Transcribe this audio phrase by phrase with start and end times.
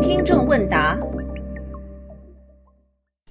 [0.00, 0.98] 听众问答：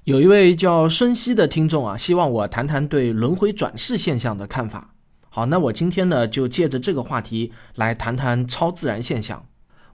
[0.04, 4.94] 有一位叫孙熙的听众啊，希望我谈谈对轮回转世现象的看法。
[5.28, 9.46] 好，那我今天呢，就借着这个话题来谈谈超自然现象。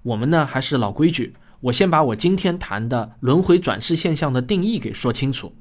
[0.02, 5.52] 我们呢，还是老规矩，我先把我今天谈的轮回转世现象的定义给说清楚。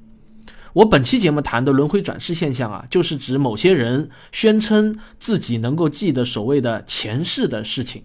[0.74, 8.04] 我本期节目谈的轮回转世现象啊，就是指某些人宣称自己能够记得所谓的前世的事情，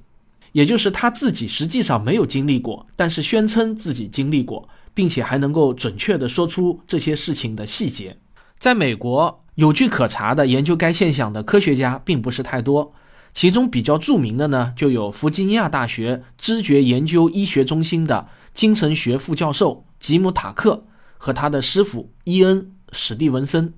[0.53, 8.17] 也就是他自己实际上没有经历过，但是宣称自己经历过，并且还能够准确地说出这些事情的细节。
[8.57, 12.93] 在美国，有据可查的研究该现象的科学家并不是太多，
[13.33, 20.85] 其中比较著名的呢，就有弗吉尼亚大学知觉研究医学中心的精神学副教授吉姆·塔克
[21.17, 22.61] 和他的师傅伊恩·
[22.91, 23.73] 史蒂文森。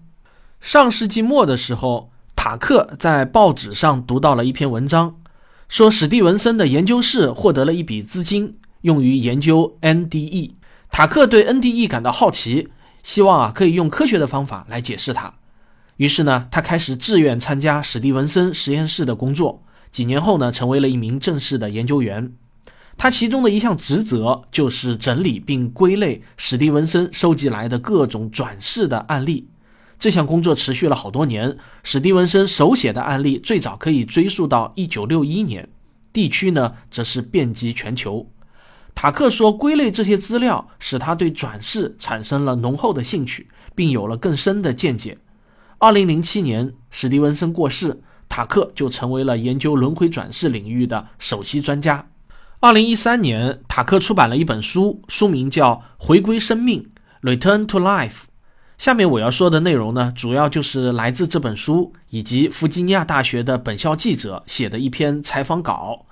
[0.59, 5.15] 上世纪末的时候，塔克在报纸上读到了一篇文章，
[5.75, 10.51] 说史蒂文森的研究室获得了一笔资金，用于研究 NDE。
[10.89, 12.69] 塔克对 NDE 感到好奇。
[13.03, 15.33] 希望啊，可以用科学的方法来解释它。
[15.97, 19.65] 于是呢，他开始志愿参加史蒂文森实验室的工作。
[19.91, 22.31] 几年后呢，成为了一名正式的研究员。
[22.95, 29.49] 他其中的一项职责就是整理并归类史蒂文森收集来的各种转世的案例。
[29.97, 31.57] 这项工作持续了好多年。
[31.83, 35.69] 史蒂文森手写的案例最早可以追溯到1961年，
[36.11, 38.29] 地区呢则是遍及全球。
[38.93, 45.17] 塔克说：“归类这些资料，使他对转世产生了浓厚的兴趣，并有了更深的见解。”
[45.79, 52.07] 二零零七年，史蒂文森过世，塔克就成为了研究轮回转世领域的首席专家。
[52.61, 56.89] 二零一三年，塔克出版了一本书，书名叫《回归生命》
[57.37, 58.21] （Return to Life）。
[58.77, 66.05] 下面我要说的内容呢，主要就是来自这本书以及弗吉尼亚大学的本校记者写的一篇采访稿。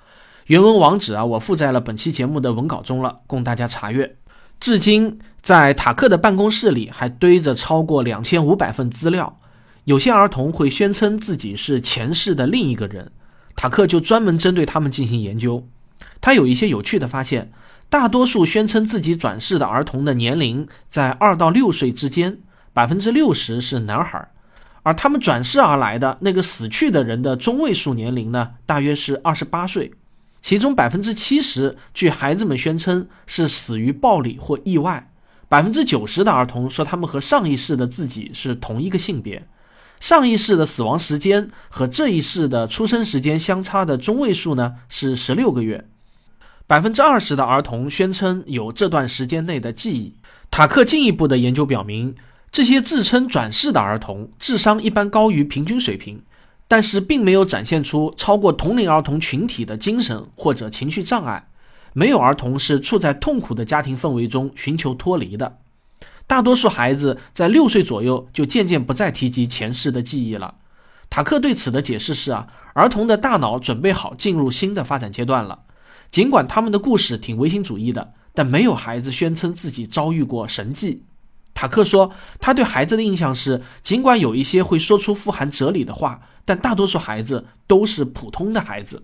[0.46, 4.16] 原文网址啊，我附在了本期节目的文稿中了，供大家查阅。
[4.60, 9.38] 至今，在塔克的办公室里还堆着超过两千五百份资料。
[9.84, 13.12] 有些儿童会宣称自己是前世的另一个人，
[13.54, 15.68] 塔克就专门针对他们进行研究。
[16.22, 17.52] 他有一些有趣的发现：
[17.90, 22.38] 大多数宣称自己转世的儿童的年龄在二到六岁之间，
[22.74, 24.20] 百分之六十是男孩；
[24.82, 29.90] 而他们转世而来的那个死去的人的中位数年龄呢，大约是二十八岁。
[30.42, 35.08] 其中百分之七十，据孩子们宣称是死于暴力或意外；
[35.48, 39.46] 百分之九十的儿童说他们和上一世的自己是同一个性别。
[40.00, 45.88] 上一世的死亡时间和这一世的出生时间相差的中位数呢是十六个月。
[46.66, 50.16] 百分之二十的儿童宣称有这段时间内的记忆。
[50.50, 52.14] 塔克进一步的研究表明，
[52.54, 56.22] 这些自称转世的儿童智商一般高于平均水平。
[56.68, 61.48] 但是并没有展现出超过同龄儿童群体的精神或者情绪障碍，
[61.92, 65.58] 没有儿童是处在痛苦的家庭氛围中寻求脱离的。
[66.28, 70.54] 大多数孩子在六岁左右就渐渐不再提及前世的记忆了。
[71.10, 75.58] 塔克对此的解释是啊，儿童的大脑准备好进入新的发展阶段了。
[76.12, 81.02] 尽管他们的故事挺唯心主义的，但没有孩子宣称自己遭遇过神迹。
[81.54, 86.20] 塔克说，他对孩子的印象是，尽管有一些会说出富含哲理的话。
[86.46, 89.02] 但大多数孩子都是普通的孩子，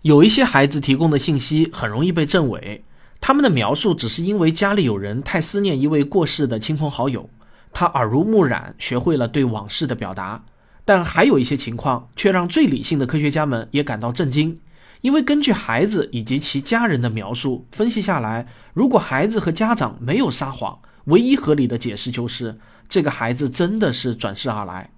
[0.00, 2.82] 有一些孩子提供的信息很容易被证伪，
[3.20, 7.28] 他们的描述只是因为家里有人太思念一位过世的亲朋好友，
[7.74, 10.42] 他耳濡目染学会了对往事的表达。
[10.86, 14.58] 但还有一些情况却让最理性的科学家们也感到震惊，
[15.02, 22.58] 因为根据孩子以及其家人的描述分析下来，如果孩子和家长没有撒谎，唯一合理的解释就是
[22.88, 24.90] 这个孩子真的是转世而来。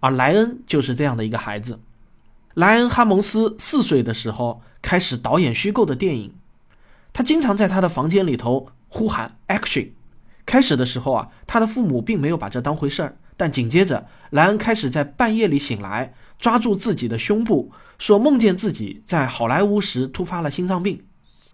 [0.00, 1.78] 而莱恩就是这样的一个孩子。
[2.54, 6.32] 莱恩·哈蒙斯四岁的时候开始导演虚构的电影，
[7.12, 9.90] 他经常在他的房间里头呼喊 “action”。
[10.46, 21.04] 开始的时候啊，他的父母并没有把这当回事儿，但紧接着，莱恩开始在半夜里醒来，抓住自己的胸部，说梦见自己在好莱坞时突发了心脏病。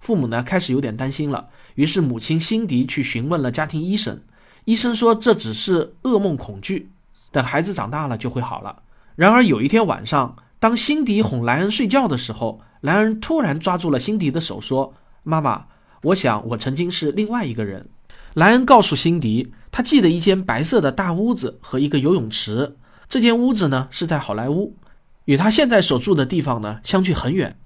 [0.04, 4.20] 父母呢开始有点担心了，于是母亲辛迪去询问了家庭医生，
[4.66, 6.90] 医生说这只是噩梦恐惧。
[7.32, 8.82] 等孩子长大了就会好了。
[9.16, 14.92] 然而有一天晚上，当辛迪哄莱恩睡觉的时候，莱恩突然抓住了辛迪的手，说
[15.24, 15.64] ：“妈妈，
[16.02, 17.88] 我想我曾经是另外一个人。”
[18.34, 22.76] 莱恩告诉辛迪，他记得一间白色的大屋子和一个游泳池。
[23.08, 24.76] 这间屋子呢是在好莱坞，
[25.24, 27.56] 与他现在所住的地方呢相距很远。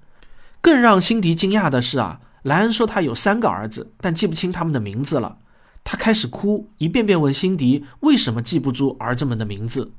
[0.61, 5.37] 更让辛迪惊讶的是啊，莱恩说他有三个儿子，但记不清他们的名字了。
[5.83, 9.91] 他开始哭，一遍遍问辛迪为什么记不住儿子们的名字。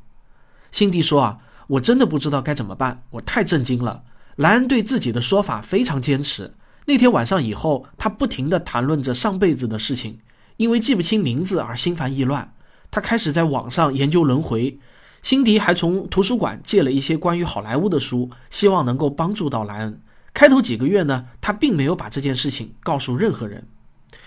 [0.70, 4.04] 辛迪说：“啊，我真的不知道该怎么办，我太震惊了。”
[4.36, 6.54] 莱恩对自己的说法非常坚持。
[6.86, 10.20] 那天晚上以后，他不停地谈论着上辈子的事情，
[10.56, 12.54] 因为记不清名字而心烦意乱。
[12.90, 14.78] 他开始在网上研究轮回。
[15.22, 20.00] 辛迪还从图书馆借了一些关于好莱坞的书，希望能够帮助到莱恩。
[20.32, 23.66] 开头几个月呢，他并没有把这件事情告诉任何人。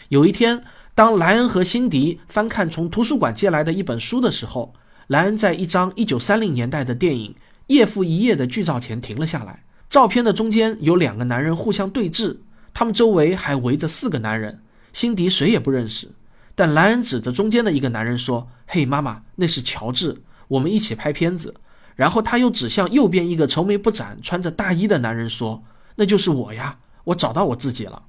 [0.09, 0.63] 有一天，
[0.93, 4.73] 当莱恩和辛迪翻看从图书馆借来的一本书的时候，
[5.07, 7.31] 莱恩在一张1930年代的电影
[7.67, 9.63] 《夜复一夜》的剧照前停了下来。
[9.89, 12.37] 照片的中间有两个男人互相对峙，
[12.73, 14.61] 他们周围还围着四个男人。
[14.91, 16.11] 辛迪谁也不认识，
[16.53, 21.53] 但莱恩指着中间的一个男人说：“嘿，妈妈，那是乔治，我们一起拍片子。”
[21.95, 25.63] 然后他又指向右边一个愁眉不展、穿着大衣的男人说
[25.95, 28.03] ：“那就是我呀，我找到我自己了。”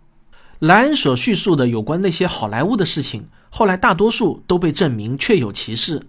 [0.61, 6.03] 莱恩所叙述的有关那些好莱坞的事情，后来大多数都被证明确有其事。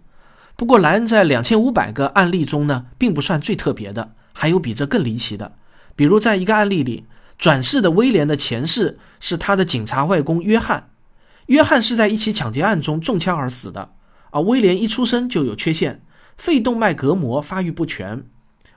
[0.56, 5.58] 不过，莱恩在两千五百个案例中呢，并不算最特别的，还有比这更离奇的。
[5.96, 7.06] 比如，在一个案例里，
[7.38, 10.92] 转世的威廉的前世是他的警察外公约翰。
[11.48, 13.92] 约翰是在一起抢劫案中中枪而死的，
[14.32, 16.02] 而威廉一出生就有缺陷，
[16.38, 18.24] 肺动脉隔膜发育不全。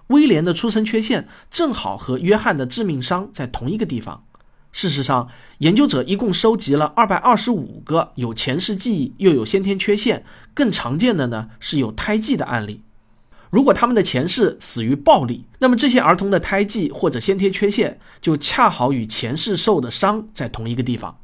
[0.09, 4.25] 威廉的出生缺陷正好和约翰的致命伤在同一个地方。
[4.71, 5.29] 事实上，
[5.59, 12.83] 研究者一共收集了二百二十五个有前世记忆又有先天缺陷，更常见的呢是有胎记的案例。
[13.51, 21.19] 如果他们的前世死于暴力，那么这些儿童的胎记或者先天缺陷就恰好与前世受的伤在同一个地方。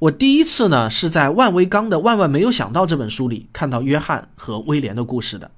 [0.00, 5.52] 我第一次呢是在万维刚的《万万没有想到》这本书里看到约翰和威廉的故事的。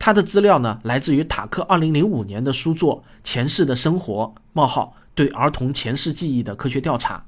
[0.00, 7.18] 他的资料呢来自于塔克2005年的书作《前世的生活：冒号对儿童前世记忆的科学调查》。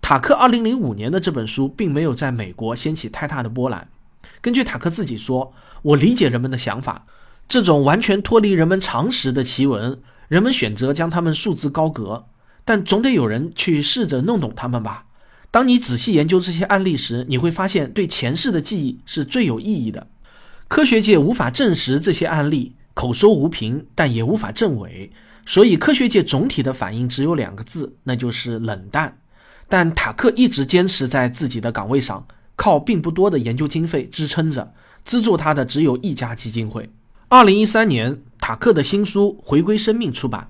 [0.00, 3.88] 塔克2005年的这本书并没有在美国掀起太大的波澜。
[4.40, 5.52] 根据塔克自己说
[5.82, 7.06] ：“我理解人们的想法。”
[7.48, 12.26] 这种完全脱离人们常识的奇闻，人们选择将它们束之高阁，
[12.64, 15.06] 但总得有人去试着弄懂它们吧。
[15.50, 20.06] 当你仔细研究这些案例时，你会发现对前世的记忆是最有意义的。
[20.72, 25.12] 科学界无法证实这些案例，口说无凭，但也无法证伪，
[25.44, 29.18] 所以科学界总体的反应只有两个字，那就是冷淡。
[29.68, 32.26] 但塔克一直坚持在自己的岗位上，
[32.56, 34.72] 靠并不多的研究经费支撑着，
[35.04, 36.88] 资助他的只有一家基金会。
[37.28, 40.48] 二零一三年，塔克的新书《回归生命》出版。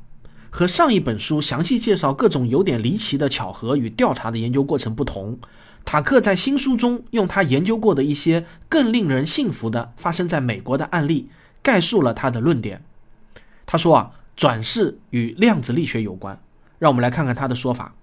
[0.51, 5.37] 和上一本书详细介绍各种有点离奇的巧合与调查的研究过程不同，
[5.84, 11.29] 塔克在新书中用他研究过的一些更令人信服的发生在美国的案例，
[11.62, 12.84] 概述了他的论点。
[13.67, 16.40] 他说啊，转世与量子力学有关。
[16.79, 17.94] 让我们来看看他的说法。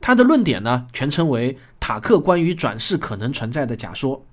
[0.00, 4.24] 他的论点呢，全称为塔克关于转世可能存在的假说。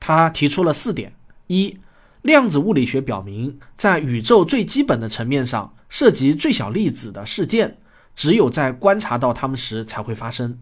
[0.00, 1.12] 他提出了四点：
[1.48, 1.78] 一。
[2.22, 7.76] 量子物理学表明，在宇宙最基本的层面上，涉及最小粒子的事件，
[8.16, 10.58] 只有在观察到它们时才会发生。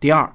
[0.00, 0.34] 第二，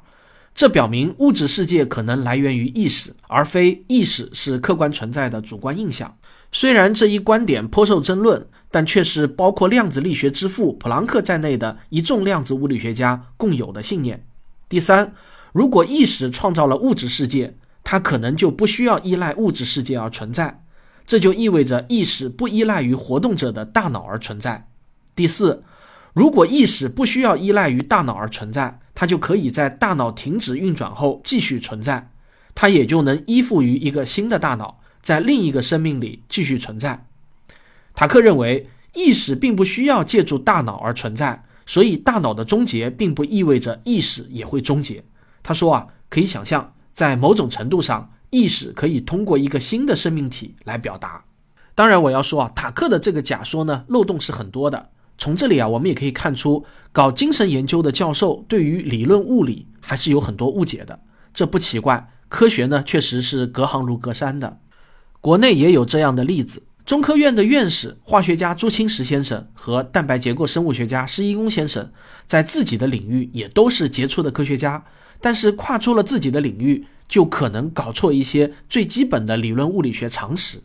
[0.54, 6.18] 这表明物质世界可能来源于意识，而非意识是客观存在的主观印象。
[6.52, 14.26] 虽然这一观点颇受争论，但却是包括量子力学之父普朗克在内的一众量子物理学家共有的信念。
[14.68, 15.14] 第三，
[15.54, 20.64] 如果意识创造了物质世界，它可能就不需要依赖物质世界而存在。
[21.08, 24.68] 这就意味着意识不依赖于活动者的大脑而存在。
[25.16, 25.64] 第四，
[26.14, 32.12] 如果意识不需要依赖于大脑而存在，它就可以在大脑停止运转后继续存在，
[32.54, 37.06] 它也就能依附于一个新的大脑，在另一个生命里继续存在。
[37.96, 45.02] 塔克认为，意识并不需要借助大脑而存在，所以大脑的终结并不意味着意识也会终结。
[45.42, 48.12] 他说啊，可以想象，在某种程度上。
[48.32, 51.24] 意识可以通过一个新的生命体来表达。
[51.74, 54.90] 当然，我要说啊，塔克的这个假说呢，漏洞是很多的。
[55.20, 61.00] 从这里啊，我们也可以看出，搞精神研究的教授对于理论物理还是有很多误解的。
[61.32, 64.58] 这不奇怪，科学呢确实是隔行如隔山的。
[65.22, 71.92] 国内也有这样的例子：中科院的院士、化学家朱清时先生和蛋白结构生物学家施一公先生，
[72.26, 74.84] 在自己的领域也都是杰出的科学家，
[75.22, 76.88] 但是跨出了自己的领域。
[77.10, 80.62] 就可能搞错一些最基本的理论物理学常识。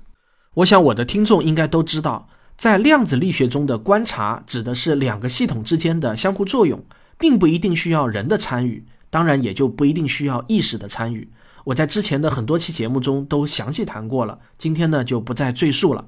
[0.56, 6.82] 我想我的听众应该都知道，在量子力学中的观察指的是两个系统之间的相互作用，
[7.18, 11.30] 并不一定需要人的参与，当然也就不一定需要意识的参与。
[11.64, 16.06] 我在之前的很多期节目中都详细谈过了，今天呢就不再赘述了。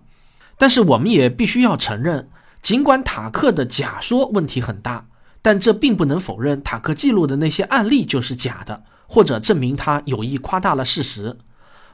[0.58, 2.28] 但是我们也必须要承认，
[2.62, 5.06] 尽管塔克的假说问题很大，
[5.42, 8.84] 但这并不能否认塔克记录的那些案例就是假的。
[9.08, 11.38] 或者证明他有意夸大了事实。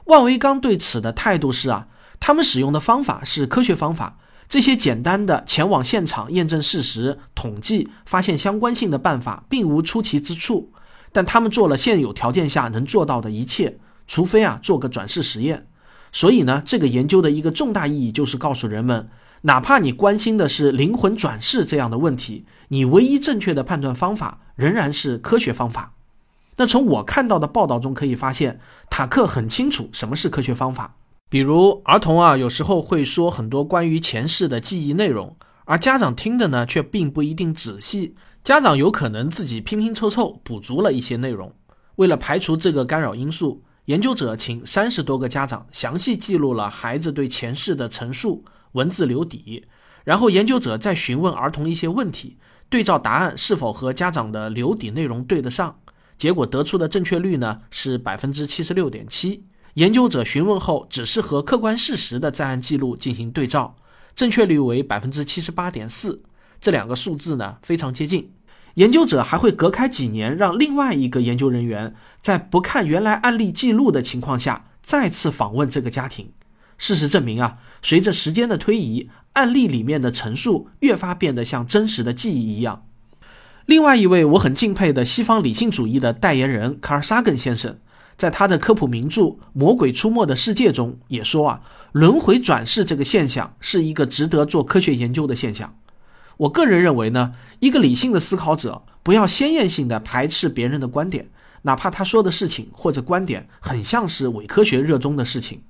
[0.05, 1.87] 万维刚对此的态度是啊，
[2.19, 4.17] 他们使用的方法是科学方法，
[4.53, 10.71] 这些简单的前往现场验证事实、统计、发现相关性的办法，并无出奇之处。
[11.11, 15.65] 但他们做了现有条件下能做到的一切，除非啊做个转世实验。
[16.11, 19.09] 所以呢，这个研究的一个重大意义就是告诉人们，
[19.41, 25.93] 哪怕你关心的是灵魂转世这样的问题，你唯一正确的判断方法仍然是科学方法。
[26.57, 28.59] 那从我看到的报道中可以发现，
[28.91, 30.97] 塔克很清楚什么是科学方法。
[31.33, 35.35] 比如儿童啊，有时候会说很多关于前世的记忆内容，
[35.65, 38.13] 而家长听的呢却并不一定仔细。
[38.43, 41.51] 家长有可能自己拼拼凑凑补足了一些内容。
[41.95, 49.65] 为了排除这个干扰因素，研究者请三十多个家长详细记录了孩子对前世的陈述，文字留底。
[50.03, 52.37] 然后研究者再询问儿童一些问题，
[52.69, 55.75] 对照答案是否和家长的留底内容对得上。
[56.15, 59.43] 结果得出的正确率呢是百分之七十六点七。
[59.75, 63.75] 研究者询问后，只是和客观事实的在案记录进行对照，
[64.13, 66.21] 正确率为百分之七十八点四。
[66.61, 68.31] 这两个数字呢非常接近。
[68.75, 76.31] 研究者还会隔开几年，让另外一个研究人员在不看原来案例记录的情况下，再次访问这个家庭。
[76.77, 82.85] 事实证明啊，随着时间的推移，案例里面的陈述越发变得像真实的记忆一样。
[83.65, 87.77] 另外一位我很敬佩的西方理性主义的代言人卡尔·萨根先生，
[88.17, 89.21] 在他的科普名著
[89.53, 95.75] 《魔鬼出没的世界》中也说啊，轮回转世这个现象是一个值得做科学研究的现象。
[96.37, 101.29] 我个人认为呢，一个理性的思考者不要先验性的排斥别人的观点，
[101.63, 105.61] 哪怕他说的事情或者观点很像是伪科学热衷的事情，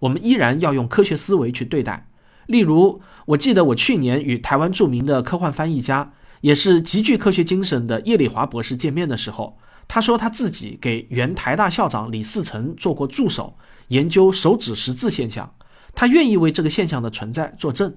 [0.00, 2.08] 我们依然要用科学思维去对待。
[2.46, 6.12] 例如，我记得我去年与台湾著名的科幻翻译家。
[6.40, 9.58] 也是极具科学精神的叶丽华博士见面的时候，
[9.92, 13.52] 他说他自己给原台大校长李嗣涔做过助手，
[13.88, 15.52] 研究手指识字现象，
[15.96, 17.92] 他愿意为这个现象的存在作证。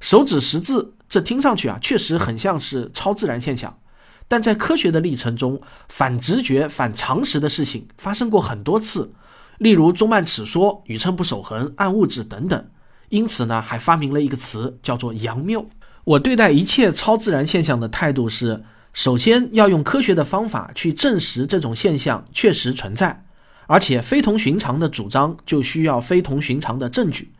[0.00, 3.78] 手指识字，这听上去啊，确实很像是超自然现象，
[4.26, 9.12] 但在科学的历程中，反直觉、反常识的事情发生过很多次，
[9.58, 12.66] 例如中曼尺说、宇称不守恒、暗物质等等。
[13.10, 15.64] 因此呢，还发明了一个词，叫做佯谬。
[16.02, 23.24] 我对待一切超自然现象的态度是：首先要用科学的方法去证实这种现象确实存在，
[23.66, 27.32] 而且非同寻常的主张就需要非同寻常的证据。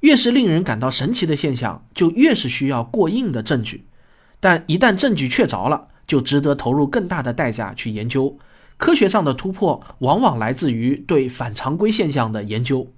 [0.00, 3.84] 越是令人感到神奇的现象，就越是需要过硬的证据。
[4.38, 8.38] 但一旦证据确凿了，就值得投入更大的代价去研究。
[8.76, 12.92] 科学上的突破往往来自于对反常规现象的研究。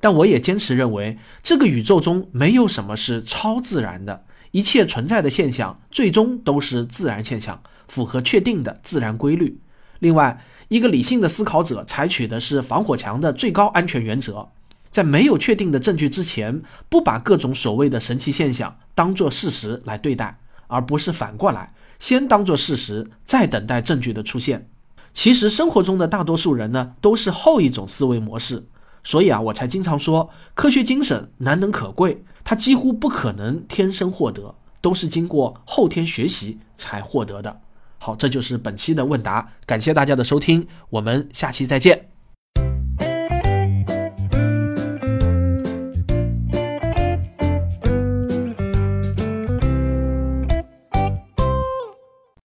[0.00, 4.24] 但我也坚持认为，这个宇宙中没有什么是超自然的。
[4.52, 9.60] 一切存在的现象最终都是自然现象，符合确定的自然规律。
[9.98, 14.48] 另外，一个理性的思考者采取的是防火墙的最高安全原则，
[14.90, 24.68] 在没有确定的证据之前，不把各种所谓的神奇现象当作事实来对待，而不是反过来先当作事实，再等待证据的出现。
[25.14, 28.66] 其实，生活中的大多数人呢，都是后一种思维模式。
[29.04, 37.60] 所以啊，我才经常说，科学精神难能可贵，它几乎不可能天生获得，都是经过后天学习才获得的。
[37.96, 42.11] 好，这就是本期的问答，感谢大家的收听，我们下期再见。